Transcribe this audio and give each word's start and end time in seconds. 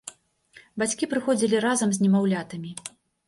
Бацькі 0.83 1.09
прыходзілі 1.11 1.61
разам 1.67 1.93
з 1.97 2.05
немаўлятамі. 2.05 2.71